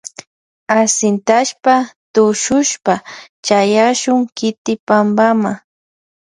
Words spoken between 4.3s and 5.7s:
kiti pampama.